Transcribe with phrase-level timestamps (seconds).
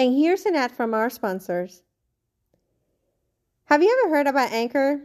[0.00, 1.82] And here's an ad from our sponsors.
[3.66, 5.02] Have you ever heard about Anchor?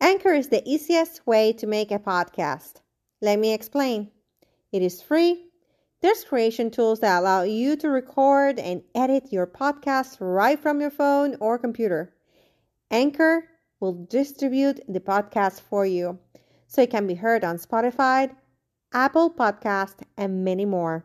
[0.00, 2.74] Anchor is the easiest way to make a podcast.
[3.20, 4.12] Let me explain.
[4.70, 5.46] It is free.
[6.00, 10.90] There's creation tools that allow you to record and edit your podcast right from your
[10.90, 12.14] phone or computer.
[12.88, 13.48] Anchor
[13.80, 16.20] will distribute the podcast for you
[16.68, 18.32] so it can be heard on Spotify,
[18.92, 21.04] Apple Podcast, and many more.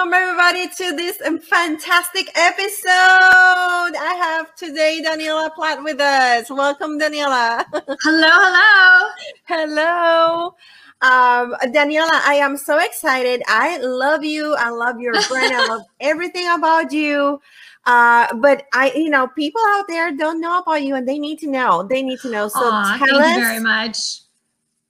[0.00, 2.88] Welcome everybody to this fantastic episode.
[2.88, 6.48] I have today Daniela Platt with us.
[6.48, 7.62] Welcome, Daniela.
[8.02, 9.10] Hello, hello.
[9.44, 10.54] Hello.
[11.02, 13.42] Um, Daniela, I am so excited.
[13.46, 14.54] I love you.
[14.54, 15.54] I love your brand.
[15.54, 17.38] I love everything about you.
[17.84, 21.40] Uh, but I, you know, people out there don't know about you and they need
[21.40, 21.86] to know.
[21.90, 22.48] They need to know.
[22.48, 24.20] So Aw, tell thank us you very much.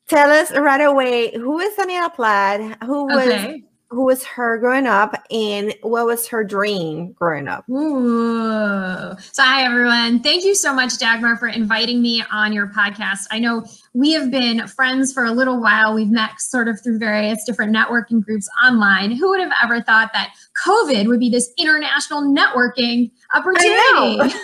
[0.06, 2.84] tell us right away who is Daniela Platt?
[2.84, 3.64] Who was Okay.
[3.90, 7.68] Who was her growing up and what was her dream growing up?
[7.68, 9.16] Ooh.
[9.32, 10.22] So, hi, everyone.
[10.22, 13.26] Thank you so much, Dagmar, for inviting me on your podcast.
[13.32, 15.92] I know we have been friends for a little while.
[15.92, 19.10] We've met sort of through various different networking groups online.
[19.10, 24.34] Who would have ever thought that COVID would be this international networking opportunity?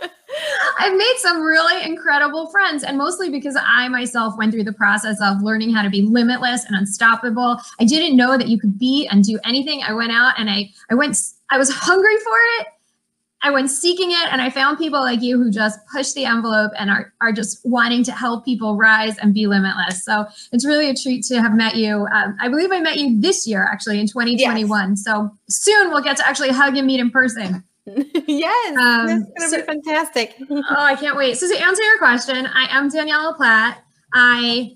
[0.78, 5.18] I've made some really incredible friends, and mostly because I myself went through the process
[5.22, 7.58] of learning how to be limitless and unstoppable.
[7.80, 9.82] I didn't know that you could be and do anything.
[9.82, 11.16] I went out and I I went
[11.50, 12.66] I was hungry for it.
[13.42, 16.72] I went seeking it, and I found people like you who just push the envelope
[16.78, 20.04] and are are just wanting to help people rise and be limitless.
[20.04, 22.06] So it's really a treat to have met you.
[22.12, 24.96] Um, I believe I met you this year, actually, in 2021.
[24.96, 27.64] So soon we'll get to actually hug and meet in person.
[28.26, 30.36] yes, Um, that's gonna so- be fantastic.
[30.50, 31.36] oh, I can't wait.
[31.38, 33.82] So to answer your question, I am Daniela Platt.
[34.12, 34.72] I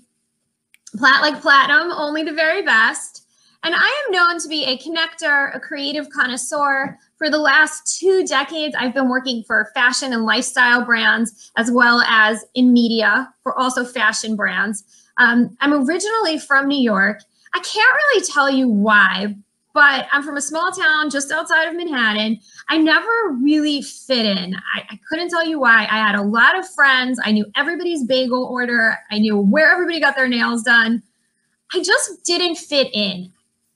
[0.97, 3.25] plat like platinum, only the very best.
[3.63, 6.97] And I am known to be a connector, a creative connoisseur.
[7.17, 12.01] For the last two decades, I've been working for fashion and lifestyle brands, as well
[12.07, 14.83] as in media for also fashion brands.
[15.17, 17.19] Um, I'm originally from New York.
[17.53, 19.35] I can't really tell you why,
[19.73, 22.39] but I'm from a small town just outside of Manhattan.
[22.69, 23.09] I never
[23.41, 24.55] really fit in.
[24.75, 25.87] I, I couldn't tell you why.
[25.89, 27.19] I had a lot of friends.
[27.23, 28.97] I knew everybody's bagel order.
[29.11, 31.01] I knew where everybody got their nails done.
[31.73, 33.31] I just didn't fit in.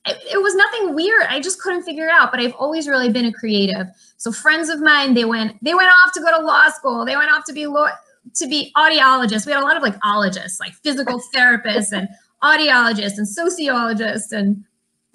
[0.06, 1.26] It, it was nothing weird.
[1.28, 2.30] I just couldn't figure it out.
[2.30, 3.86] But I've always really been a creative.
[4.18, 7.04] So friends of mine, they went they went off to go to law school.
[7.04, 7.88] They went off to be law
[8.34, 9.46] to be audiologists.
[9.46, 12.08] We had a lot of like ologists, like physical therapists and
[12.42, 14.64] audiologists and sociologists and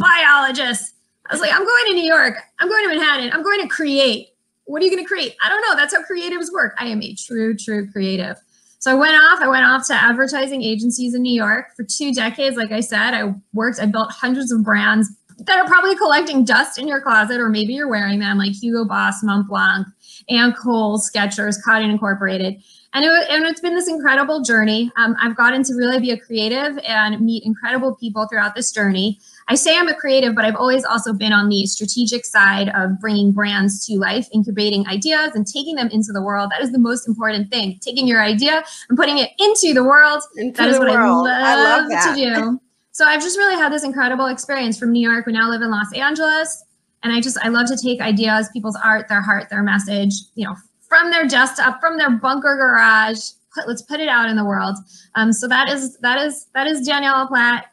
[0.01, 0.93] biologists.
[1.29, 2.35] I was like, I'm going to New York.
[2.59, 3.31] I'm going to Manhattan.
[3.31, 4.29] I'm going to create.
[4.65, 5.35] What are you going to create?
[5.43, 5.75] I don't know.
[5.75, 6.75] That's how creatives work.
[6.77, 8.37] I am a true, true creative.
[8.79, 9.39] So I went off.
[9.41, 12.57] I went off to advertising agencies in New York for two decades.
[12.57, 15.09] Like I said, I worked, I built hundreds of brands
[15.45, 18.85] that are probably collecting dust in your closet, or maybe you're wearing them, like Hugo
[18.85, 19.87] Boss, Mont Blanc,
[20.29, 22.61] Anne Cole, Skechers, Cotton Incorporated.
[22.93, 24.91] And, it, and it's been this incredible journey.
[24.97, 29.19] Um, I've gotten to really be a creative and meet incredible people throughout this journey.
[29.47, 32.99] I say I'm a creative, but I've always also been on the strategic side of
[32.99, 36.51] bringing brands to life, incubating ideas and taking them into the world.
[36.51, 37.79] That is the most important thing.
[37.81, 40.21] Taking your idea and putting it into the world.
[40.37, 41.27] Into That is what world.
[41.27, 42.15] I love, that.
[42.15, 42.59] to do.
[42.93, 45.25] So I've just really had this incredible experience from New York.
[45.25, 46.65] We now live in Los Angeles.
[47.03, 50.45] And I just, I love to take ideas, people's art, their heart, their message, you
[50.45, 50.55] know,
[50.87, 53.19] from their desktop, from their bunker garage.
[53.55, 54.77] Put, let's put it out in the world.
[55.15, 57.67] Um, so that is, that is, that is Daniela Platt,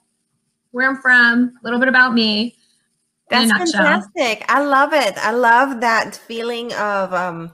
[0.71, 2.57] where I'm from, a little bit about me.
[3.31, 4.45] That's fantastic.
[4.49, 5.17] I love it.
[5.19, 7.53] I love that feeling of um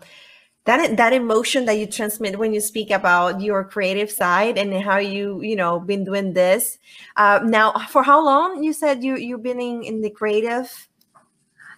[0.65, 4.99] that that emotion that you transmit when you speak about your creative side and how
[4.99, 6.79] you you know been doing this.
[7.17, 10.89] Uh, now, for how long you said you you've been in, in the creative?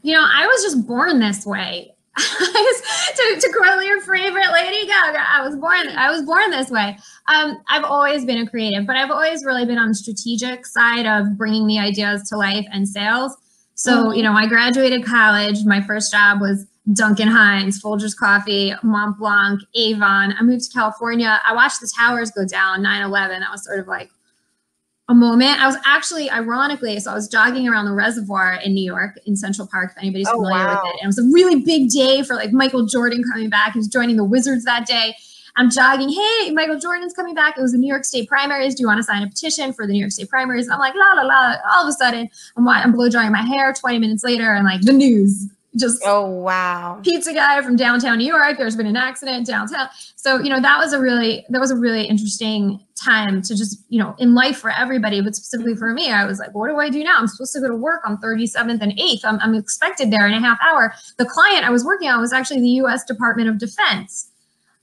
[0.03, 1.95] You know, I was just born this way.
[2.17, 2.81] I
[3.17, 5.89] to, to quote your favorite Lady Gaga, I was born.
[5.97, 6.97] I was born this way.
[7.29, 11.07] Um, I've always been a creative, but I've always really been on the strategic side
[11.07, 13.37] of bringing the ideas to life and sales.
[13.75, 14.17] So, Mhm.
[14.17, 15.65] you know, I graduated college.
[15.65, 20.35] My first job was Duncan Hines, Folgers Coffee, Mont Blanc, Avon.
[20.39, 21.41] I moved to California.
[21.45, 23.41] I watched the towers go down 9 11.
[23.41, 24.11] That was sort of like
[25.08, 25.61] a moment.
[25.61, 29.37] I was actually, ironically, so I was jogging around the reservoir in New York in
[29.37, 30.81] Central Park, if anybody's Oh, familiar wow.
[30.82, 30.99] with it.
[31.00, 33.75] And it was a really big day for like Michael Jordan coming back.
[33.75, 35.17] He was joining the Wizards that day.
[35.58, 36.11] I'm jogging.
[36.11, 37.56] Hey, Michael Jordan's coming back.
[37.56, 38.75] It was the New York State primaries.
[38.75, 40.67] Do you want to sign a petition for the New York State primaries?
[40.67, 41.55] And I'm like, la la la.
[41.73, 43.73] All of a sudden, I'm, I'm blow drying my hair.
[43.73, 47.00] 20 minutes later, and like the news just Oh wow.
[47.02, 48.56] pizza guy from downtown New York.
[48.58, 49.88] There's been an accident downtown.
[50.17, 53.84] So, you know, that was a really that was a really interesting time to just,
[53.88, 56.78] you know, in life for everybody, but specifically for me, I was like, what do
[56.78, 57.17] I do now?
[57.19, 59.20] I'm supposed to go to work on 37th and 8th.
[59.25, 60.94] I'm, I'm expected there in a half hour.
[61.19, 64.31] The client I was working on was actually the US Department of Defense.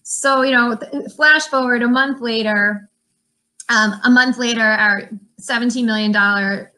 [0.04, 0.78] So, you know,
[1.16, 2.90] flash forward a month later,
[3.70, 5.10] um, a month later, our
[5.42, 6.12] $17 million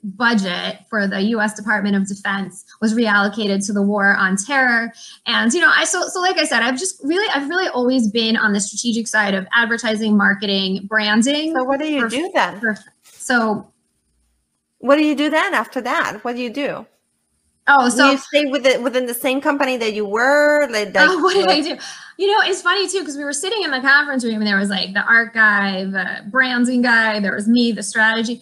[0.03, 4.91] budget for the US Department of Defense was reallocated to the war on terror.
[5.27, 8.09] And, you know, I so, so like I said, I've just really, I've really always
[8.09, 11.53] been on the strategic side of advertising, marketing, branding.
[11.53, 12.59] So what do you for- do then?
[12.59, 13.71] for- so,
[14.79, 16.23] What do you do then after that?
[16.23, 16.85] What do you do?
[17.67, 20.67] oh, So you stay with it within the same company that you were?
[20.69, 21.77] Like, like oh, what did I do?
[22.17, 24.57] You know, it's funny too because we were sitting in the conference room and there
[24.57, 28.41] was like the art guy, the branding guy, there was me, the strategy,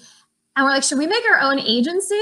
[0.55, 2.21] and we're like, should we make our own agency?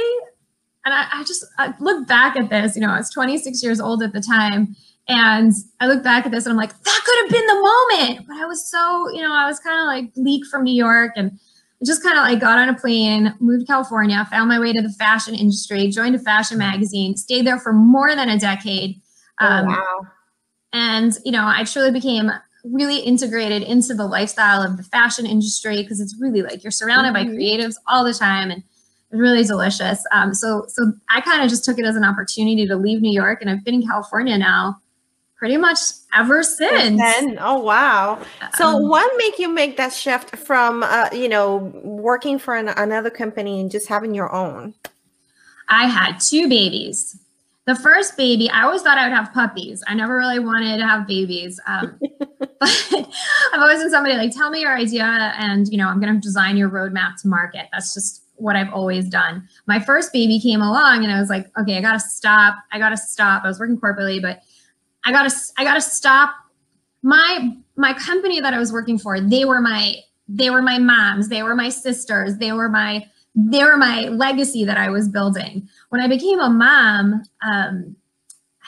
[0.85, 2.75] And I, I just I look back at this.
[2.75, 4.75] You know, I was 26 years old at the time,
[5.07, 8.27] and I look back at this and I'm like, that could have been the moment.
[8.27, 11.11] But I was so, you know, I was kind of like bleak from New York
[11.15, 11.39] and.
[11.83, 14.83] Just kind of like got on a plane, moved to California, found my way to
[14.83, 19.01] the fashion industry, joined a fashion magazine, stayed there for more than a decade.
[19.39, 20.01] Oh, Um, wow.
[20.73, 22.31] And you know i truly became
[22.63, 27.13] really integrated into the lifestyle of the fashion industry because it's really like you're surrounded
[27.13, 27.35] by Mhm.
[27.35, 28.61] creatives all the time and
[29.11, 32.65] it's really delicious um, so so i kind of just took it as an opportunity
[32.67, 34.79] to leave new york and i've been in california now
[35.37, 35.79] pretty much
[36.13, 38.19] ever since Then, oh wow.
[38.55, 42.69] So Um, what make you make that shift from uh, you know working for an,
[42.69, 44.75] another company and just having your own?
[45.67, 47.17] I had two babies.
[47.71, 49.81] The first baby, I always thought I would have puppies.
[49.87, 51.57] I never really wanted to have babies.
[51.67, 55.05] Um, but I've always been somebody like, tell me your idea,
[55.37, 57.67] and you know, I'm going to design your roadmap to market.
[57.71, 59.47] That's just what I've always done.
[59.67, 62.55] My first baby came along, and I was like, okay, I got to stop.
[62.73, 63.45] I got to stop.
[63.45, 64.41] I was working corporately, but
[65.05, 66.35] I got to, I got to stop.
[67.03, 69.95] My my company that I was working for, they were my
[70.27, 74.65] they were my moms, they were my sisters, they were my they were my legacy
[74.65, 75.67] that I was building.
[75.89, 77.95] When I became a mom, um,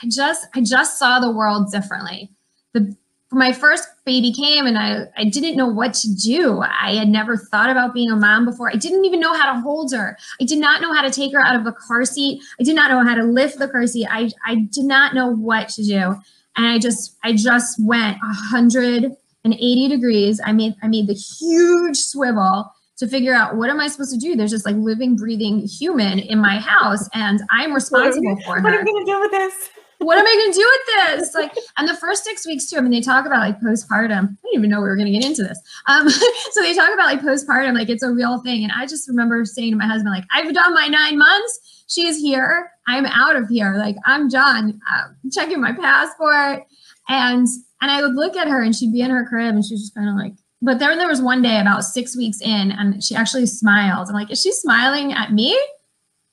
[0.01, 2.29] I just I just saw the world differently.
[2.73, 2.95] The
[3.33, 6.61] my first baby came and I, I didn't know what to do.
[6.61, 8.69] I had never thought about being a mom before.
[8.69, 10.17] I didn't even know how to hold her.
[10.39, 12.41] I did not know how to take her out of the car seat.
[12.59, 14.07] I did not know how to lift the car seat.
[14.09, 16.15] I, I did not know what to do.
[16.55, 20.39] And I just I just went 180 degrees.
[20.43, 22.71] I made I made the huge swivel
[23.03, 24.35] to figure out what am I supposed to do?
[24.35, 28.61] There's just like living, breathing human in my house, and I'm responsible for her.
[28.61, 29.69] What am I gonna do with this?
[30.03, 31.35] what am I going to do with this?
[31.35, 32.77] Like, and the first six weeks too.
[32.77, 34.11] I mean, they talk about like postpartum.
[34.11, 35.59] I didn't even know we were going to get into this.
[35.87, 36.09] Um,
[36.51, 38.63] so they talk about like postpartum, like it's a real thing.
[38.63, 41.83] And I just remember saying to my husband, like, I've done my nine months.
[41.87, 42.71] She is here.
[42.87, 43.75] I'm out of here.
[43.77, 44.79] Like, I'm done.
[44.93, 46.65] Uh, checking my passport,
[47.09, 47.47] and
[47.81, 49.95] and I would look at her, and she'd be in her crib, and she's just
[49.95, 50.33] kind of like.
[50.63, 54.07] But then there was one day about six weeks in, and she actually smiled.
[54.07, 55.53] I'm like, is she smiling at me?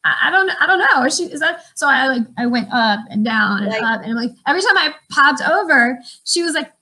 [0.04, 1.04] I I don't I don't know.
[1.04, 4.00] Is she is that so I like I went up and down and Like- up
[4.04, 6.72] and like every time I popped over, she was like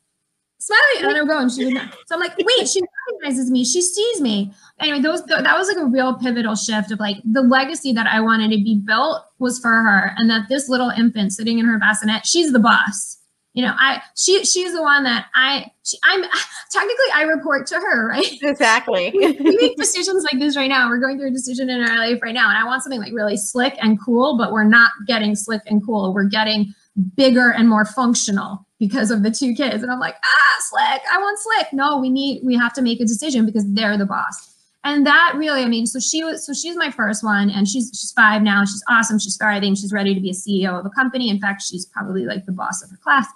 [0.61, 1.49] smiling and then I'm going.
[1.49, 1.95] She would not.
[2.07, 3.65] So I'm like, wait, she recognizes me.
[3.65, 4.53] She sees me.
[4.81, 8.21] Anyway, those that was like a real pivotal shift of like the legacy that I
[8.21, 11.79] wanted to be built was for her, and that this little infant sitting in her
[11.79, 13.18] bassinet, she's the boss.
[13.59, 16.23] You know, I she she's the one that I she, I'm
[16.71, 18.41] technically I report to her, right?
[18.41, 19.11] Exactly.
[19.17, 20.89] we make decisions like this right now.
[20.89, 23.13] We're going through a decision in our life right now, and I want something like
[23.13, 26.15] really slick and cool, but we're not getting slick and cool.
[26.15, 26.73] We're getting
[27.17, 29.83] bigger and more functional because of the two kids.
[29.83, 31.03] And I'm like, ah, slick.
[31.13, 31.73] I want slick.
[31.73, 32.43] No, we need.
[32.45, 34.48] We have to make a decision because they're the boss.
[34.85, 37.89] And that really, I mean, so she was, so she's my first one, and she's
[37.89, 38.65] she's five now.
[38.65, 39.19] She's awesome.
[39.19, 39.75] She's thriving.
[39.75, 41.31] She's ready to be a CEO of a company.
[41.31, 43.27] In fact, she's probably like the boss of her class.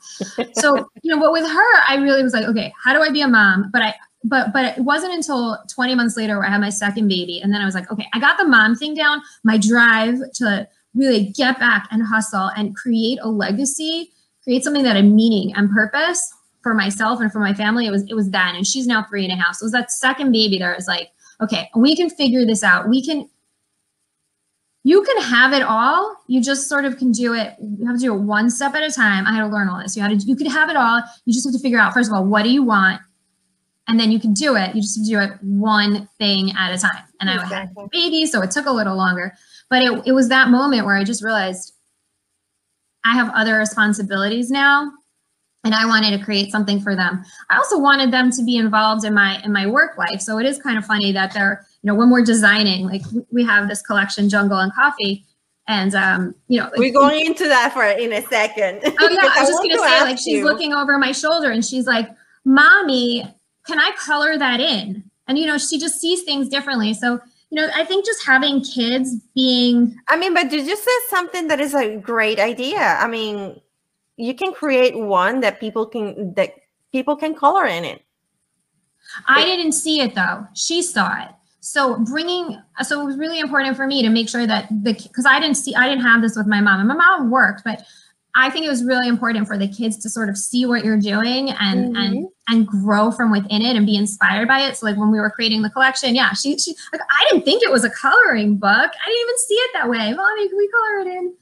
[0.55, 3.23] So you know, but with her, I really was like, okay, how do I be
[3.23, 3.71] a mom?
[3.73, 3.95] But I
[4.25, 7.53] but but it wasn't until 20 months later where I had my second baby, and
[7.53, 9.21] then I was like, okay, I got the mom thing down.
[9.43, 14.13] My drive to really get back and hustle and create a legacy,
[14.45, 16.33] create something that had meaning and purpose
[16.63, 17.87] for myself and for my family.
[17.87, 19.57] It was it was then, and she's now three and a half.
[19.57, 21.11] So it was that second baby that was like,
[21.43, 22.89] okay, we can figure this out.
[22.89, 23.29] We can
[24.85, 26.17] you can have it all.
[26.27, 27.55] You just sort of can do it.
[27.61, 29.27] You have to do it one step at a time.
[29.27, 29.97] I had to learn all this.
[29.97, 31.01] You had to, you could have it all.
[31.25, 33.01] You just have to figure out, first of all, what do you want?
[33.87, 34.75] And then you can do it.
[34.75, 37.05] You just have to do it one thing at a time.
[37.21, 37.57] And exactly.
[37.57, 39.35] I had a baby, so it took a little longer.
[39.71, 41.75] But it, it was that moment where I just realized
[43.05, 44.91] I have other responsibilities now
[45.65, 47.25] and I wanted to create something for them.
[47.51, 50.21] I also wanted them to be involved in my in my work life.
[50.21, 53.45] So it is kind of funny that they're, you know, when we're designing, like we
[53.45, 55.25] have this collection, Jungle and Coffee,
[55.69, 58.83] and um, you know, we're going into that for in a second.
[59.01, 60.45] Oh yeah, I was just gonna say, like, she's you.
[60.45, 62.09] looking over my shoulder and she's like,
[62.45, 63.25] "Mommy,
[63.67, 66.95] can I color that in?" And you know, she just sees things differently.
[66.95, 69.97] So you know, I think just having kids being.
[70.09, 72.97] I mean, but did you just said something that is a great idea.
[72.99, 73.61] I mean,
[74.23, 76.55] you can create one that people can that
[76.93, 78.03] people can color in it.
[79.27, 80.47] I didn't see it though.
[80.55, 81.31] She saw it.
[81.59, 85.27] So bringing so it was really important for me to make sure that the because
[85.27, 87.83] I didn't see I didn't have this with my mom and my mom worked, but
[88.35, 91.01] I think it was really important for the kids to sort of see what you're
[91.01, 91.97] doing and mm-hmm.
[91.97, 94.77] and and grow from within it and be inspired by it.
[94.77, 97.65] So like when we were creating the collection, yeah, she she like I didn't think
[97.65, 98.71] it was a coloring book.
[98.71, 100.15] I didn't even see it that way.
[100.15, 101.35] Mommy, can we color it in?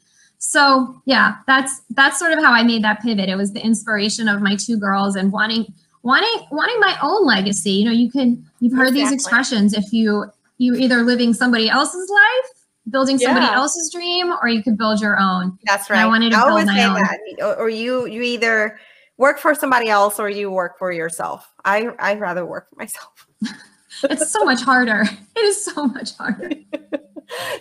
[0.42, 3.28] So yeah that's that's sort of how i made that pivot.
[3.28, 7.72] It was the inspiration of my two girls and wanting wanting wanting my own legacy.
[7.72, 9.02] You know you can you've heard exactly.
[9.02, 10.24] these expressions if you
[10.56, 12.52] you either living somebody else's life
[12.90, 13.54] building somebody yeah.
[13.54, 15.58] else's dream or you could build your own.
[15.64, 16.94] That's right and i wanted to I build my own.
[16.94, 17.58] that.
[17.58, 18.80] or you you either
[19.18, 21.46] work for somebody else or you work for yourself.
[21.66, 23.26] I i'd rather work for myself.
[24.04, 25.02] It's so much harder.
[25.36, 26.50] It is so much harder.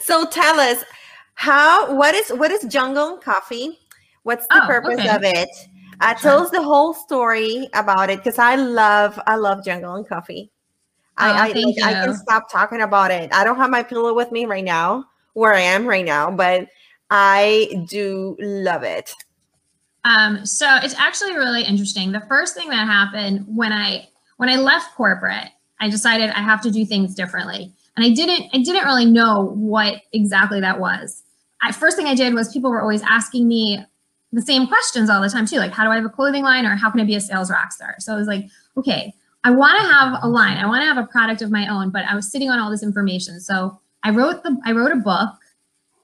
[0.01, 0.83] So tell us
[1.39, 3.79] how what is what is jungle and coffee?
[4.23, 5.07] What's the oh, purpose okay.
[5.07, 5.49] of it?
[6.01, 6.31] Uh, sure.
[6.31, 10.51] tell us the whole story about it because i love i love jungle and coffee.
[11.17, 13.33] Oh, I, I, like, I can stop talking about it.
[13.33, 16.67] I don't have my pillow with me right now where i am right now but
[17.09, 19.13] i do love it.
[20.03, 22.11] Um, so it's actually really interesting.
[22.11, 26.59] The first thing that happened when i when i left corporate i decided i have
[26.63, 27.71] to do things differently.
[27.95, 31.23] And i didn't i didn't really know what exactly that was
[31.61, 33.83] I, first thing I did was people were always asking me
[34.31, 36.65] the same questions all the time too, like how do I have a clothing line
[36.65, 37.95] or how can I be a sales rock star?
[37.99, 38.45] So I was like,
[38.77, 39.13] okay,
[39.43, 41.89] I want to have a line, I want to have a product of my own,
[41.89, 43.39] but I was sitting on all this information.
[43.39, 45.31] So I wrote the I wrote a book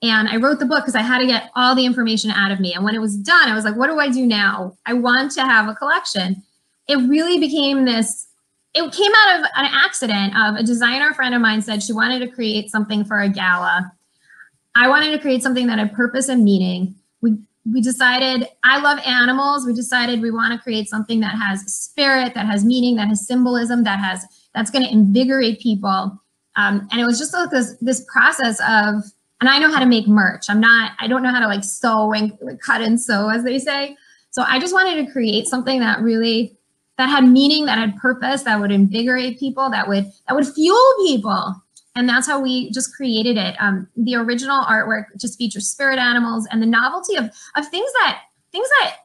[0.02, 2.60] and I wrote the book because I had to get all the information out of
[2.60, 2.74] me.
[2.74, 4.76] And when it was done, I was like, what do I do now?
[4.84, 6.42] I want to have a collection.
[6.88, 8.28] It really became this,
[8.74, 12.20] it came out of an accident of a designer friend of mine said she wanted
[12.20, 13.92] to create something for a gala
[14.76, 16.94] I wanted to create something that had purpose and meaning.
[17.22, 17.38] We
[17.72, 19.66] we decided I love animals.
[19.66, 23.26] We decided we want to create something that has spirit, that has meaning, that has
[23.26, 26.22] symbolism, that has that's going to invigorate people.
[26.56, 29.02] Um, and it was just like this this process of,
[29.40, 30.48] and I know how to make merch.
[30.48, 33.44] I'm not, I don't know how to like sew and like, cut and sew, as
[33.44, 33.96] they say.
[34.30, 36.54] So I just wanted to create something that really
[36.98, 40.94] that had meaning, that had purpose, that would invigorate people, that would that would fuel
[41.06, 41.62] people
[41.96, 43.56] and that's how we just created it.
[43.58, 47.24] Um, the original artwork just features spirit animals and the novelty of
[47.56, 48.20] of things that
[48.52, 48.96] things that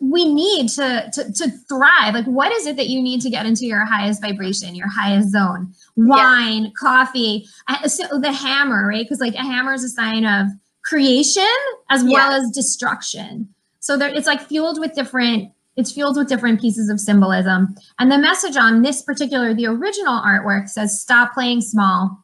[0.00, 2.14] we need to, to to thrive.
[2.14, 5.30] Like, what is it that you need to get into your highest vibration, your highest
[5.30, 5.72] zone?
[5.96, 6.70] Wine, yeah.
[6.78, 7.88] coffee, uh,
[8.18, 9.04] the hammer, right?
[9.04, 10.48] Because like a hammer is a sign of
[10.82, 11.44] creation
[11.90, 12.12] as yeah.
[12.12, 13.48] well as destruction.
[13.80, 17.74] So there, it's like fueled with different it's fueled with different pieces of symbolism.
[17.98, 22.22] And the message on this particular, the original artwork says, stop playing small,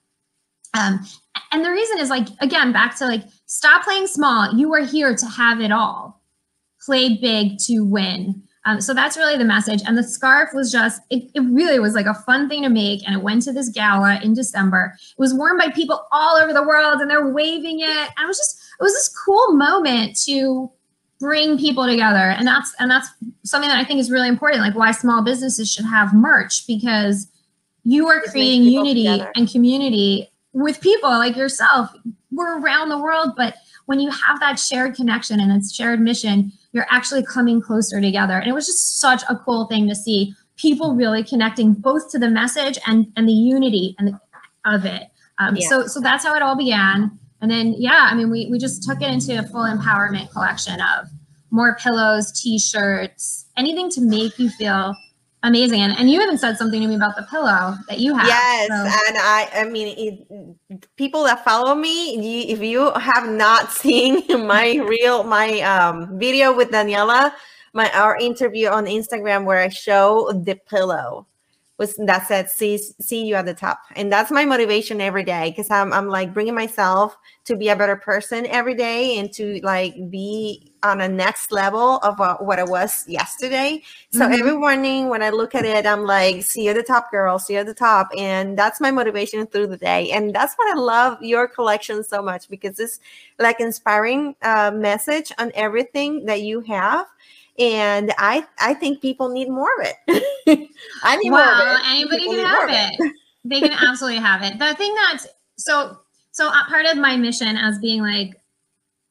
[0.76, 1.06] um,
[1.52, 4.54] and the reason is like, again, back to like, stop playing small.
[4.54, 6.22] You are here to have it all.
[6.84, 8.42] Play big to win.
[8.64, 9.80] Um, so that's really the message.
[9.86, 13.06] And the scarf was just, it, it really was like a fun thing to make.
[13.06, 14.94] And it went to this gala in December.
[14.96, 17.86] It was worn by people all over the world and they're waving it.
[17.86, 20.70] And it was just, it was this cool moment to
[21.20, 22.18] bring people together.
[22.18, 23.08] And that's, and that's
[23.44, 24.62] something that I think is really important.
[24.62, 27.28] Like why small businesses should have merch because
[27.84, 29.30] you are creating unity together.
[29.36, 31.90] and community with people like yourself,
[32.32, 36.50] we're around the world, but when you have that shared connection and it's shared mission,
[36.72, 38.38] you're actually coming closer together.
[38.38, 42.18] And it was just such a cool thing to see people really connecting both to
[42.18, 44.20] the message and and the unity and the,
[44.64, 45.08] of it.
[45.38, 45.68] Um, yeah.
[45.68, 47.18] So so that's how it all began.
[47.42, 50.80] And then yeah, I mean we we just took it into a full empowerment collection
[50.80, 51.08] of
[51.50, 54.96] more pillows, t-shirts, anything to make you feel
[55.46, 58.26] amazing and, and you even said something to me about the pillow that you have
[58.26, 58.74] yes so.
[58.74, 59.94] and i i mean
[60.68, 66.18] it, people that follow me you, if you have not seen my real my um
[66.18, 67.32] video with daniela
[67.72, 71.26] my our interview on instagram where i show the pillow
[71.78, 73.80] was that said see see you at the top.
[73.96, 77.76] And that's my motivation every day because I'm, I'm like bringing myself to be a
[77.76, 82.58] better person every day and to like be on a next level of uh, what
[82.58, 83.82] I was yesterday.
[84.12, 84.32] So mm-hmm.
[84.32, 87.38] every morning when I look at it I'm like see you at the top girl
[87.38, 88.08] see you at the top.
[88.16, 90.10] And that's my motivation through the day.
[90.12, 93.00] And that's what I love your collection so much because it's
[93.38, 97.06] like inspiring uh, message on everything that you have
[97.58, 100.68] and I I think people need more of it.
[101.02, 101.86] I need well, more of it.
[101.86, 103.00] Anybody people can have it.
[103.00, 103.12] it.
[103.44, 104.58] they can absolutely have it.
[104.58, 105.98] The thing that's so
[106.32, 108.40] so uh, part of my mission as being like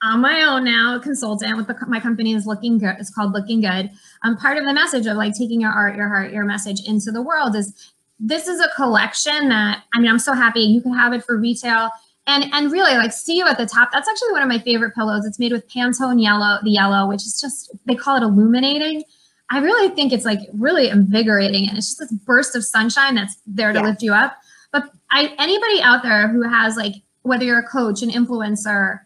[0.04, 2.96] on my own now, a consultant with the, my company is looking good.
[3.00, 3.90] It's called Looking Good.
[4.24, 7.12] Um, part of the message of like taking your art, your heart, your message into
[7.12, 10.94] the world is this is a collection that I mean I'm so happy you can
[10.94, 11.90] have it for retail
[12.28, 13.92] and and really like see you at the top.
[13.92, 15.26] That's actually one of my favorite pillows.
[15.26, 19.04] It's made with pantone yellow the yellow which is just they call it illuminating.
[19.52, 23.38] I really think it's like really invigorating and it's just this burst of sunshine that's
[23.46, 23.86] there to yeah.
[23.86, 24.38] lift you up.
[24.72, 29.00] But i anybody out there who has like whether you're a coach an influencer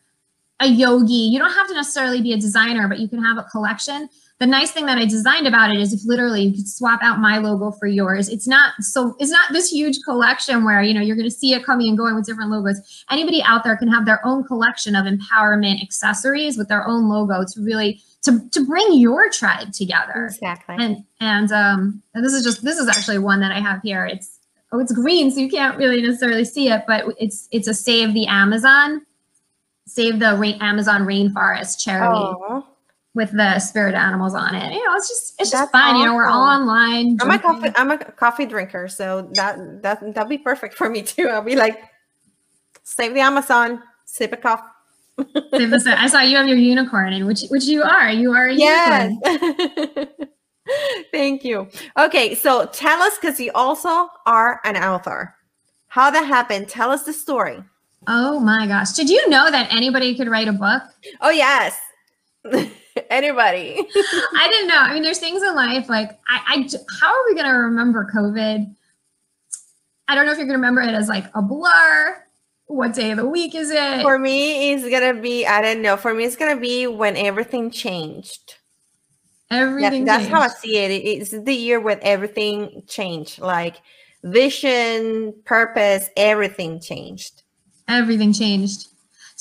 [0.61, 3.43] a yogi you don't have to necessarily be a designer but you can have a
[3.43, 4.09] collection
[4.39, 7.19] the nice thing that I designed about it is if literally you could swap out
[7.19, 8.29] my logo for yours.
[8.29, 11.53] It's not so it's not this huge collection where you know you're going to see
[11.53, 13.03] it coming and going with different logos.
[13.11, 17.43] Anybody out there can have their own collection of empowerment accessories with their own logo
[17.53, 20.27] to really to to bring your tribe together.
[20.27, 20.77] Exactly.
[20.79, 24.05] And and um and this is just this is actually one that I have here.
[24.05, 24.39] It's
[24.71, 28.13] oh it's green so you can't really necessarily see it, but it's it's a save
[28.13, 29.05] the Amazon,
[29.85, 32.15] save the rain, Amazon rainforest charity.
[32.15, 32.63] Aww
[33.15, 34.73] with the spirit animals on it.
[34.73, 35.81] You know, it's just it's just That's fun.
[35.81, 35.97] Awesome.
[35.97, 37.17] You know, we're all online.
[37.21, 41.01] I'm a coffee I'm a coffee drinker, so that that that'd be perfect for me
[41.01, 41.27] too.
[41.27, 41.81] I'll be like,
[42.83, 44.63] save the Amazon, sip a coffee.
[45.17, 48.09] I saw you have your unicorn, and which which you are.
[48.09, 49.11] You are a yes.
[49.25, 50.07] unicorn.
[51.11, 51.67] Thank you.
[51.97, 55.35] Okay, so tell us because you also are an author.
[55.87, 56.69] How that happened?
[56.69, 57.63] Tell us the story.
[58.07, 58.91] Oh my gosh!
[58.91, 60.83] Did you know that anybody could write a book?
[61.21, 61.77] Oh yes.
[63.09, 63.77] Anybody.
[64.35, 64.77] I didn't know.
[64.77, 68.75] I mean, there's things in life like I, I how are we to remember COVID?
[70.07, 72.23] I don't know if you're to remember it as like a blur.
[72.65, 74.03] What day of the week is it?
[74.03, 75.97] For me, it's to be, I don't know.
[75.97, 78.55] For me, it's to be when everything changed.
[79.49, 80.05] Everything.
[80.05, 80.91] That, that's how I see it.
[80.91, 83.39] It's the year when everything changed.
[83.39, 83.77] Like
[84.23, 87.41] vision, purpose, everything changed.
[87.87, 88.88] Everything changed.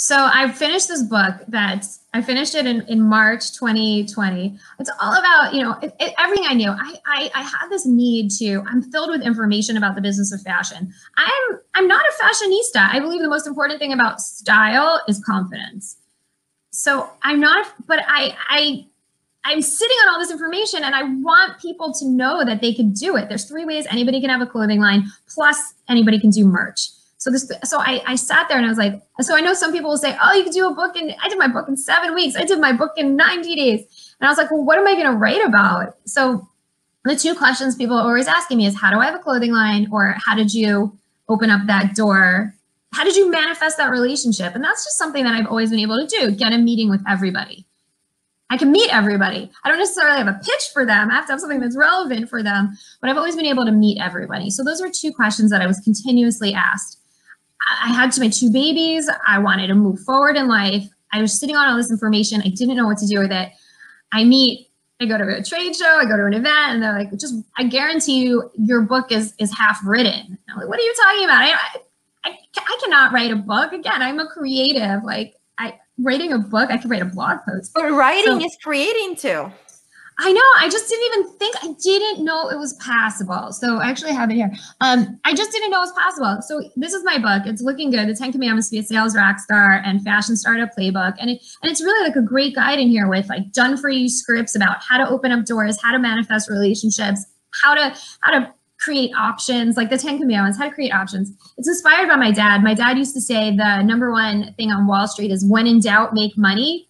[0.01, 1.85] So I finished this book that
[2.15, 4.57] I finished it in, in March 2020.
[4.79, 6.71] It's all about, you know, it, it, everything I knew.
[6.71, 10.41] I, I, I had this need to, I'm filled with information about the business of
[10.43, 10.95] fashion.
[11.17, 12.89] I'm, I'm not a fashionista.
[12.93, 15.97] I believe the most important thing about style is confidence.
[16.71, 18.87] So I'm not, but I, I,
[19.43, 22.93] I'm sitting on all this information and I want people to know that they can
[22.93, 23.29] do it.
[23.29, 26.91] There's three ways anybody can have a clothing line, plus anybody can do merch.
[27.29, 29.71] So this, so I, I sat there and I was like, so I know some
[29.71, 31.77] people will say, oh, you can do a book and I did my book in
[31.77, 32.37] seven weeks.
[32.37, 34.15] I did my book in 90 days.
[34.19, 35.97] And I was like, well, what am I going to write about?
[36.07, 36.49] So
[37.05, 39.53] the two questions people are always asking me is how do I have a clothing
[39.53, 42.55] line or how did you open up that door?
[42.95, 44.55] How did you manifest that relationship?
[44.55, 47.03] And that's just something that I've always been able to do, get a meeting with
[47.07, 47.67] everybody.
[48.51, 49.51] I can meet everybody.
[49.63, 51.11] I don't necessarily have a pitch for them.
[51.11, 53.73] I have to have something that's relevant for them, but I've always been able to
[53.73, 54.49] meet everybody.
[54.49, 56.98] So those are two questions that I was continuously asked.
[57.67, 59.11] I had my two babies.
[59.27, 60.89] I wanted to move forward in life.
[61.13, 62.41] I was sitting on all this information.
[62.43, 63.51] I didn't know what to do with it.
[64.13, 64.69] I meet,
[65.01, 67.35] I go to a trade show, I go to an event, and they're like, just,
[67.57, 70.39] I guarantee you, your book is is half written.
[70.51, 71.43] I'm like, what are you talking about?
[71.43, 71.53] I,
[72.25, 73.73] I, I cannot write a book.
[73.73, 75.05] Again, I'm a creative.
[75.05, 77.73] Like, I writing a book, I could write a blog post.
[77.75, 79.53] But writing so, is creating too.
[80.21, 80.41] I know.
[80.59, 81.55] I just didn't even think.
[81.63, 83.53] I didn't know it was possible.
[83.53, 84.51] So I actually have it here.
[84.81, 86.43] Um, I just didn't know it was possible.
[86.43, 87.47] So this is my book.
[87.47, 88.09] It's looking good.
[88.09, 91.15] The Ten Commandments to be a Sales Rock Star and Fashion Startup Playbook.
[91.21, 93.91] And it and it's really like a great guide in here with like done for
[93.91, 97.25] you scripts about how to open up doors, how to manifest relationships,
[97.63, 101.33] how to how to create options, like the Ten Commandments, how to create options.
[101.59, 102.63] It's inspired by my dad.
[102.65, 105.81] My dad used to say the number one thing on Wall Street is when in
[105.81, 106.89] doubt, make money.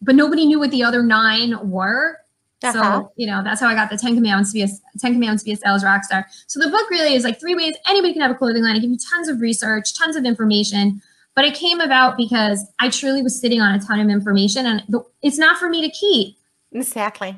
[0.00, 2.18] But nobody knew what the other nine were.
[2.64, 2.72] Uh-huh.
[2.72, 5.42] So, you know, that's how I got the 10 commandments to be a 10 commandments
[5.42, 6.26] to be a sales rock star.
[6.46, 8.76] So the book really is like three ways anybody can have a clothing line.
[8.76, 11.02] I give you tons of research, tons of information,
[11.34, 14.82] but it came about because I truly was sitting on a ton of information and
[15.22, 16.36] it's not for me to keep.
[16.72, 17.36] Exactly.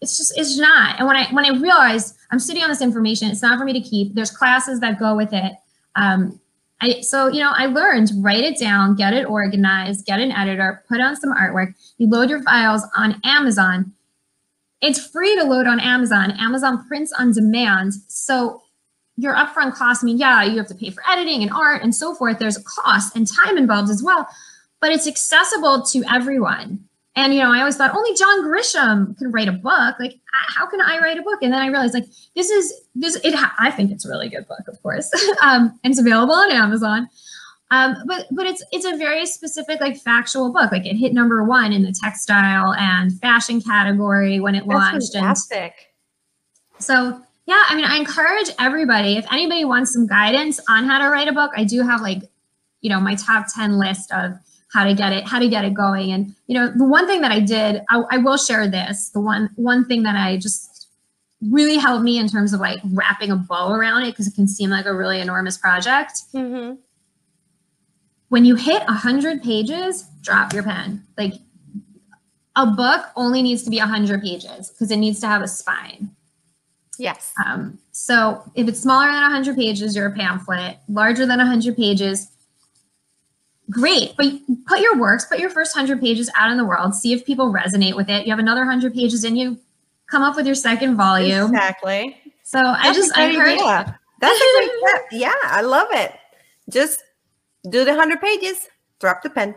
[0.00, 0.98] It's just it's not.
[0.98, 3.72] And when I when I realized I'm sitting on this information, it's not for me
[3.74, 4.14] to keep.
[4.14, 5.52] There's classes that go with it.
[5.96, 6.40] Um,
[6.80, 10.82] I, so you know, I learned write it down, get it organized, get an editor,
[10.88, 11.74] put on some artwork.
[11.98, 13.92] You load your files on Amazon
[14.80, 16.32] it's free to load on Amazon.
[16.32, 17.94] Amazon prints on demand.
[18.08, 18.62] So
[19.16, 21.94] your upfront cost, I mean, yeah, you have to pay for editing and art and
[21.94, 22.38] so forth.
[22.38, 24.26] There's a cost and time involved as well,
[24.80, 26.84] but it's accessible to everyone.
[27.16, 29.96] And you know, I always thought only John Grisham can write a book.
[29.98, 31.42] Like, how can I write a book?
[31.42, 33.16] And then I realized, like, this is this.
[33.16, 33.34] It.
[33.58, 35.10] I think it's a really good book, of course,
[35.42, 37.08] um, and it's available on Amazon.
[37.72, 40.72] Um, but but it's it's a very specific like factual book.
[40.72, 45.12] Like it hit number one in the textile and fashion category when it That's launched.
[45.12, 45.92] fantastic.
[46.74, 49.16] And so yeah, I mean, I encourage everybody.
[49.16, 52.22] If anybody wants some guidance on how to write a book, I do have like,
[52.80, 54.32] you know, my top ten list of
[54.72, 56.12] how to get it, how to get it going.
[56.12, 59.10] And you know, the one thing that I did, I, I will share this.
[59.10, 60.88] The one one thing that I just
[61.50, 64.46] really helped me in terms of like wrapping a bow around it because it can
[64.46, 66.74] seem like a really enormous project Mm-hmm.
[68.30, 71.34] When you hit 100 pages drop your pen like
[72.56, 76.10] a book only needs to be 100 pages because it needs to have a spine
[76.98, 77.32] Yes.
[77.46, 82.28] um, so if it's smaller than 100 pages you're a pamphlet larger than 100 pages
[83.70, 84.26] great but
[84.66, 87.52] put your works put your first 100 pages out in the world see if people
[87.52, 89.56] resonate with it you have another 100 pages in you
[90.10, 92.16] come up with your second volume Exactly.
[92.42, 93.98] so i just I great encourage idea.
[94.20, 95.02] That's a great tip.
[95.12, 96.12] Yeah, I love it.
[96.68, 97.02] Just
[97.68, 98.68] do the hundred pages,
[99.00, 99.54] drop the pen.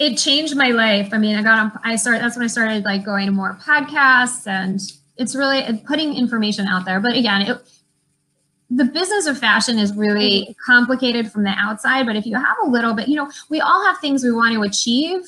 [0.00, 1.10] it changed my life.
[1.12, 3.58] I mean, I got on, I started, that's when I started like going to more
[3.62, 4.80] podcasts and
[5.18, 7.00] it's really putting information out there.
[7.00, 7.58] But again, it,
[8.70, 12.06] the business of fashion is really complicated from the outside.
[12.06, 14.54] But if you have a little bit, you know, we all have things we want
[14.54, 15.20] to achieve.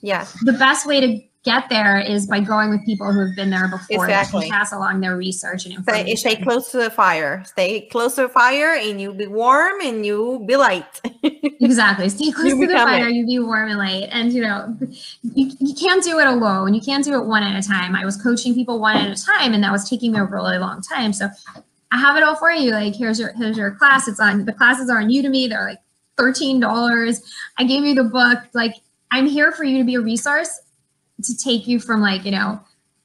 [0.00, 0.26] Yeah.
[0.42, 3.68] The best way to get there is by going with people who have been there
[3.68, 4.42] before that Exactly.
[4.42, 6.16] can pass along their research and Stay, information.
[6.18, 7.42] stay close to the fire.
[7.46, 11.00] Stay close to the fire, and you'll be warm, and you be light.
[11.58, 12.08] Exactly.
[12.10, 13.08] Stay close You to the fire.
[13.08, 13.14] it.
[13.14, 14.08] You be warm and light.
[14.12, 14.76] And you know,
[15.34, 16.74] you, you can't do it alone.
[16.74, 17.96] You can't do it one at a time.
[17.96, 20.58] I was coaching people one at a time, and that was taking me a really
[20.58, 21.12] long time.
[21.14, 21.28] So
[21.92, 22.72] I have it all for you.
[22.72, 24.06] Like here's your here's your class.
[24.06, 25.48] It's on the classes are on Udemy.
[25.48, 25.80] They're like
[26.18, 27.22] thirteen dollars.
[27.58, 28.38] I gave you the book.
[28.52, 28.74] Like
[29.10, 30.60] I'm here for you to be a resource
[31.22, 32.60] to take you from like you know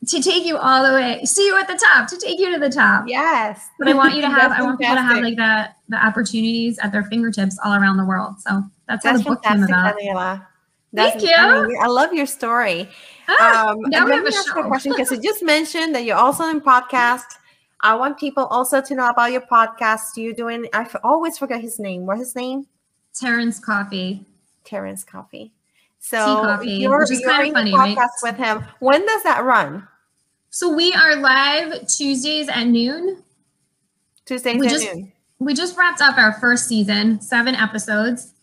[0.08, 1.24] to take you all the way.
[1.26, 2.08] See you at the top.
[2.10, 3.70] To take you to the top yes.
[3.78, 6.80] but I want you to have I want people to have like the the opportunities
[6.80, 8.40] at their fingertips all around the world.
[8.40, 9.96] So that's what That's the book came about.
[9.98, 10.46] Daniela.
[10.94, 12.90] That's, Thank I, mean, I love your story.
[13.30, 14.66] Ah, Um, now we have me a ask you show.
[14.66, 17.24] a question because you just mentioned that you're also in podcast.
[17.80, 20.18] I want people also to know about your podcast.
[20.18, 20.68] You're doing?
[20.74, 22.06] I always forget his name.
[22.06, 22.68] What's his name?
[23.14, 24.26] Terrence Coffee.
[24.66, 25.54] Terrence Coffee.
[26.04, 27.96] So Coffee, you're, which is you're kind of funny, the right?
[27.98, 28.64] podcast with him.
[28.80, 29.88] When does that run?
[30.50, 33.24] So we are live Tuesdays at noon.
[34.26, 35.12] Tuesdays We at just- noon.
[35.40, 38.34] We just wrapped up our first season, seven episodes.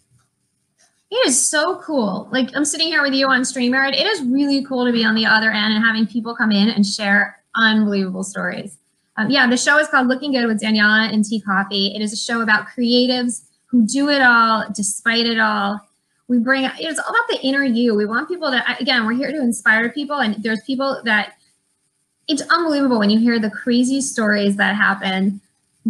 [1.11, 2.29] It is so cool.
[2.33, 3.93] Like I'm sitting here with you on StreamYard.
[3.95, 6.69] It is really cool to be on the other end and having people come in
[6.69, 8.79] and share unbelievable stories.
[9.17, 11.95] Um, yeah, the show is called Looking Good with Daniela and Tea Coffee.
[11.95, 15.81] It is a show about creatives who do it all despite it all.
[16.29, 17.95] We bring it's all about the inner you.
[17.95, 21.35] We want people that again, we're here to inspire people, and there's people that
[22.29, 25.41] it's unbelievable when you hear the crazy stories that happen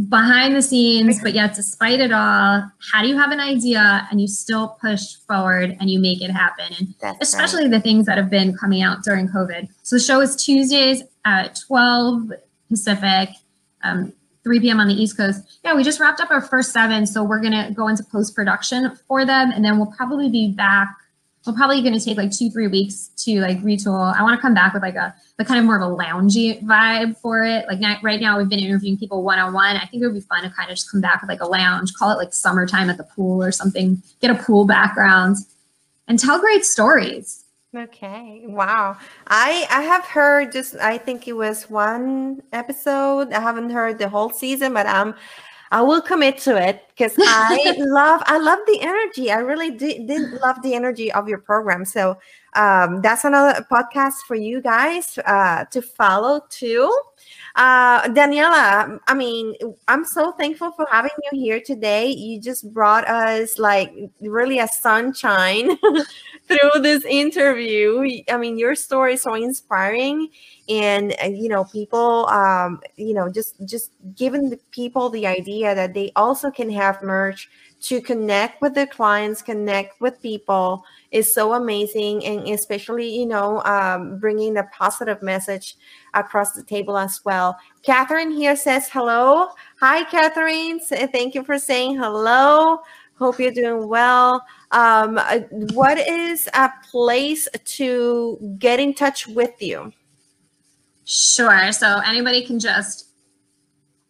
[0.09, 4.21] behind the scenes, but yet despite it all, how do you have an idea and
[4.21, 6.67] you still push forward and you make it happen?
[6.79, 9.69] And That's especially the things that have been coming out during COVID.
[9.83, 12.33] So the show is Tuesdays at 12
[12.69, 13.31] Pacific,
[13.83, 14.13] um,
[14.49, 14.81] 3 p.m.
[14.81, 15.59] on the East Coast.
[15.63, 18.97] Yeah, we just wrapped up our first seven, so we're gonna go into post production
[19.07, 20.89] for them, and then we'll probably be back.
[21.47, 24.17] We're probably gonna take like two, three weeks to like retool.
[24.19, 26.63] I want to come back with like a the kind of more of a loungy
[26.63, 27.67] vibe for it.
[27.69, 29.77] Like right now, we've been interviewing people one on one.
[29.77, 31.47] I think it would be fun to kind of just come back with like a
[31.47, 34.03] lounge, call it like summertime at the pool or something.
[34.23, 35.37] Get a pool background
[36.07, 37.45] and tell great stories.
[37.77, 38.45] Okay.
[38.47, 38.97] Wow.
[39.27, 43.33] I I have heard just I think it was one episode.
[43.35, 45.15] I haven't heard the whole season, but I'm
[45.71, 49.31] I will commit to it because I love I love the energy.
[49.31, 51.85] I really did, did love the energy of your program.
[51.85, 52.17] So
[52.55, 56.91] um that's another podcast for you guys uh to follow too.
[57.55, 59.55] Uh Daniela, I mean,
[59.89, 62.09] I'm so thankful for having you here today.
[62.09, 65.77] You just brought us like really a sunshine
[66.49, 68.23] through this interview.
[68.29, 70.29] I mean, your story is so inspiring,
[70.69, 75.75] and uh, you know, people, um, you know, just just giving the people the idea
[75.75, 77.49] that they also can have merch
[77.81, 83.63] to connect with their clients, connect with people is so amazing, and especially you know,
[83.65, 85.77] um, bringing the positive message
[86.15, 87.57] across the table as well.
[87.83, 89.49] Catherine here says hello.
[89.81, 90.81] Hi, Catherine.
[90.81, 92.81] Thank you for saying hello.
[93.19, 94.45] Hope you're doing well.
[94.71, 95.41] Um, uh,
[95.73, 99.93] what is a place to get in touch with you?
[101.05, 101.73] Sure.
[101.73, 103.09] So anybody can just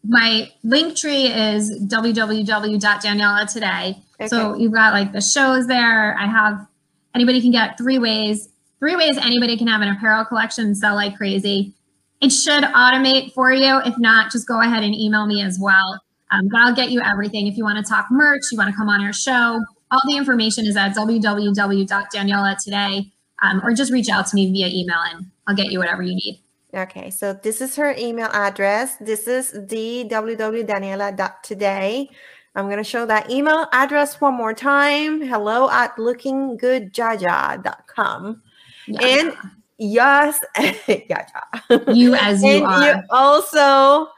[0.04, 4.02] my link tree is www.daniela today.
[4.20, 4.28] Okay.
[4.28, 6.16] So you've got like the shows there.
[6.18, 6.66] I have
[7.14, 11.16] anybody can get three ways, three ways anybody can have an apparel collection sell like
[11.16, 11.74] crazy.
[12.20, 13.80] It should automate for you.
[13.84, 16.00] If not, just go ahead and email me as well.
[16.30, 17.46] Um, but I'll get you everything.
[17.46, 20.16] If you want to talk merch, you want to come on our show, all the
[20.16, 23.10] information is at www.daniela today,
[23.42, 26.14] um, or just reach out to me via email and I'll get you whatever you
[26.14, 26.42] need.
[26.74, 28.96] Okay, so this is her email address.
[28.96, 32.10] This is the www.daniela.today.
[32.54, 35.22] I'm going to show that email address one more time.
[35.22, 38.42] Hello at lookinggoodjaja.com.
[38.86, 39.06] Yeah.
[39.06, 39.34] And
[39.78, 41.96] yes, Jaja.
[41.96, 42.86] You as you and are.
[42.86, 44.08] You also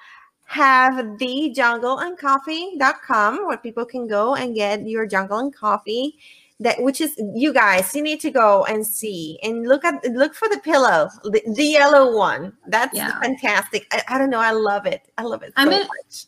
[0.50, 6.18] have the jungleandcoffee.com where people can go and get your jungle and coffee
[6.58, 10.34] that which is you guys you need to go and see and look at look
[10.34, 12.52] for the pillow the, the yellow one.
[12.66, 13.20] That's yeah.
[13.20, 13.86] fantastic.
[13.92, 14.40] I, I, don't know.
[14.40, 15.02] I love it.
[15.16, 16.26] I love it so I'm gonna, much.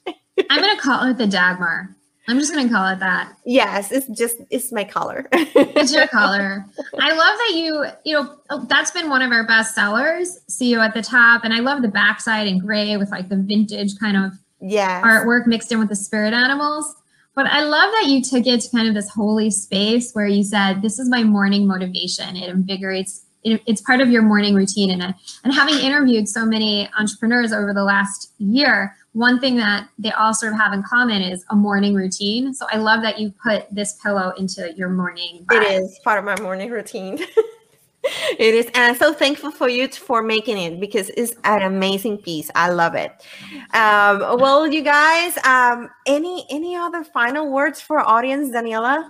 [0.50, 1.96] I'm gonna call it the dagmar
[2.32, 6.64] i'm just gonna call it that yes it's just it's my color it's your color
[6.98, 10.70] i love that you you know oh, that's been one of our best sellers see
[10.70, 13.98] you at the top and i love the backside in gray with like the vintage
[13.98, 16.96] kind of yeah artwork mixed in with the spirit animals
[17.34, 20.44] but I love that you took it to kind of this holy space where you
[20.44, 22.36] said, "This is my morning motivation.
[22.36, 23.24] It invigorates.
[23.44, 27.72] It, it's part of your morning routine." And and having interviewed so many entrepreneurs over
[27.72, 31.56] the last year, one thing that they all sort of have in common is a
[31.56, 32.54] morning routine.
[32.54, 35.44] So I love that you put this pillow into your morning.
[35.46, 35.62] Vibe.
[35.62, 37.18] It is part of my morning routine.
[38.04, 42.18] it is and i'm so thankful for you for making it because it's an amazing
[42.18, 43.12] piece i love it
[43.74, 49.08] um, well you guys um, any any other final words for audience daniela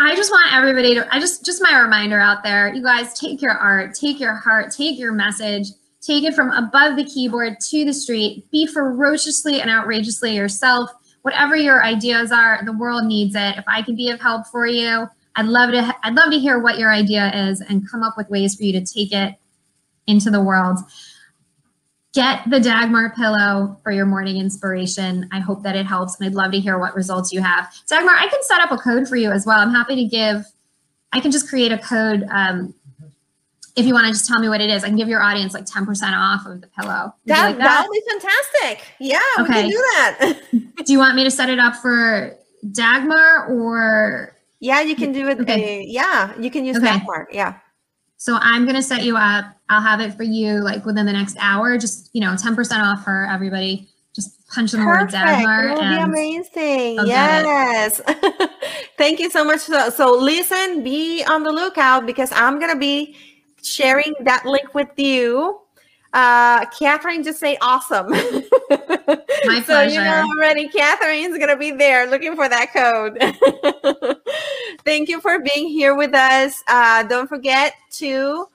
[0.00, 3.40] i just want everybody to i just just my reminder out there you guys take
[3.40, 5.68] your art take your heart take your message
[6.00, 8.50] take it from above the keyboard to the street.
[8.50, 10.90] Be ferociously and outrageously yourself.
[11.22, 13.58] Whatever your ideas are the world needs it.
[13.58, 16.58] If i can be of help for you I'd love to I'd love to hear
[16.58, 19.34] what your idea is and come up with ways for you to take it
[20.06, 20.78] into the world.
[22.12, 25.28] Get the Dagmar pillow for your morning inspiration.
[25.32, 27.72] I hope that it helps and I'd love to hear what results you have.
[27.88, 29.58] Dagmar, I can set up a code for you as well.
[29.58, 30.44] I'm happy to give
[31.12, 32.72] I can just create a code um,
[33.76, 35.54] if you want to just tell me what it is, I can give your audience
[35.54, 37.14] like 10% off of the pillow.
[37.26, 37.86] That, like that?
[37.88, 38.86] would be fantastic.
[38.98, 39.42] Yeah, okay.
[39.42, 40.40] we can do that.
[40.86, 42.36] do you want me to set it up for
[42.70, 45.40] Dagmar or yeah, you can do it.
[45.40, 45.80] Okay.
[45.80, 47.00] Uh, yeah, you can use okay.
[47.00, 47.32] part.
[47.32, 47.58] Yeah.
[48.20, 49.46] So I'm gonna set you up.
[49.70, 51.78] I'll have it for you like within the next hour.
[51.78, 53.88] Just you know, 10% off for everybody.
[54.14, 55.68] Just punch in the word Dagmar.
[55.68, 57.06] It will be amazing.
[57.06, 58.02] Yes.
[58.98, 59.60] Thank you so much.
[59.60, 63.16] So, so listen, be on the lookout because I'm gonna be
[63.62, 65.58] sharing that link with you
[66.12, 68.10] uh, Catherine just say awesome.
[68.10, 69.64] My pleasure.
[69.64, 73.16] so you know already Catherine's gonna be there looking for that code.
[74.84, 76.62] Thank you for being here with us.
[76.68, 78.46] Uh, don't forget to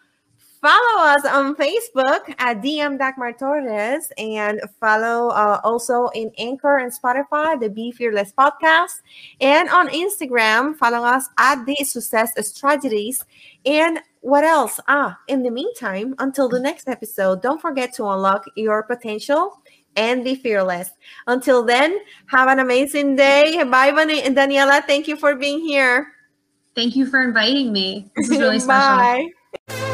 [0.65, 6.91] follow us on Facebook at DM Dagmar Torres and follow uh, also in Anchor and
[6.91, 9.01] Spotify, the Be Fearless podcast.
[9.39, 13.23] And on Instagram, follow us at the Success Strategies.
[13.63, 14.79] And what else?
[14.87, 19.61] Ah, in the meantime, until the next episode, don't forget to unlock your potential
[19.95, 20.91] and be fearless.
[21.27, 23.63] Until then, have an amazing day.
[23.63, 24.83] Bye, Daniela.
[24.85, 26.07] Thank you for being here.
[26.75, 28.11] Thank you for inviting me.
[28.15, 28.97] This is really special.
[28.97, 29.84] Bye.